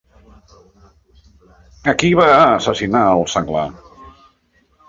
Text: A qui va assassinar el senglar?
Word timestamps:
A 1.93 1.95
qui 2.01 2.11
va 2.21 2.27
assassinar 2.39 3.05
el 3.19 3.25
senglar? 3.37 3.67